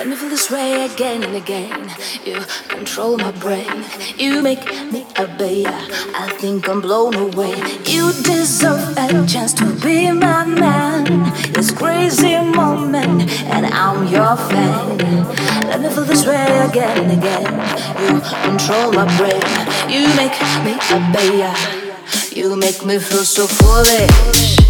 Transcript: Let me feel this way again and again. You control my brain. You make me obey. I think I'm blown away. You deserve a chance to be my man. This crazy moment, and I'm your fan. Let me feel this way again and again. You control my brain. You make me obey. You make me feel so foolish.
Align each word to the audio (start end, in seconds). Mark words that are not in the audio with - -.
Let 0.00 0.08
me 0.08 0.16
feel 0.16 0.30
this 0.30 0.50
way 0.50 0.86
again 0.86 1.22
and 1.22 1.36
again. 1.36 1.90
You 2.24 2.40
control 2.68 3.18
my 3.18 3.32
brain. 3.32 3.84
You 4.16 4.40
make 4.40 4.64
me 4.90 5.04
obey. 5.18 5.66
I 5.66 6.34
think 6.38 6.70
I'm 6.70 6.80
blown 6.80 7.14
away. 7.14 7.54
You 7.84 8.10
deserve 8.22 8.96
a 8.96 9.26
chance 9.26 9.52
to 9.60 9.66
be 9.84 10.10
my 10.10 10.46
man. 10.46 11.04
This 11.52 11.70
crazy 11.70 12.34
moment, 12.40 13.30
and 13.52 13.66
I'm 13.66 14.08
your 14.08 14.38
fan. 14.38 14.96
Let 15.68 15.82
me 15.82 15.90
feel 15.90 16.04
this 16.04 16.26
way 16.26 16.48
again 16.66 16.96
and 17.04 17.12
again. 17.20 17.52
You 18.00 18.22
control 18.48 18.92
my 18.92 19.04
brain. 19.18 19.44
You 19.92 20.08
make 20.16 20.32
me 20.64 20.80
obey. 20.96 21.52
You 22.34 22.56
make 22.56 22.86
me 22.86 22.98
feel 22.98 23.26
so 23.26 23.46
foolish. 23.46 24.69